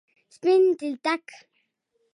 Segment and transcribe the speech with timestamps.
[0.35, 1.25] سپین تلتک،